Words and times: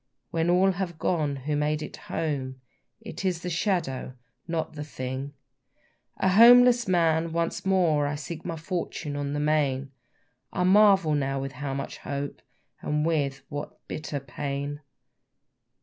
When 0.31 0.49
all 0.49 0.71
have 0.71 0.97
gone 0.97 1.35
who 1.35 1.55
made 1.55 1.83
it 1.83 1.95
home, 1.95 2.59
It 3.01 3.23
is 3.23 3.43
the 3.43 3.51
shadow, 3.51 4.15
not 4.47 4.73
the 4.73 4.83
thing. 4.83 5.35
A 6.17 6.29
homeless 6.29 6.87
man, 6.87 7.31
once 7.33 7.67
more 7.67 8.07
I 8.07 8.15
seek 8.15 8.43
my 8.43 8.55
fortune 8.55 9.15
on 9.15 9.33
the 9.33 9.39
main: 9.39 9.91
I 10.51 10.63
marvel 10.63 11.11
with 11.39 11.51
how 11.51 11.73
little 11.75 11.99
hope, 12.01 12.41
and 12.81 13.05
with 13.05 13.43
what 13.49 13.79
bitter 13.87 14.19
pain. 14.19 14.81